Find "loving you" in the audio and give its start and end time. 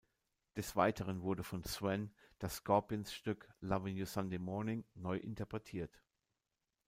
3.59-4.07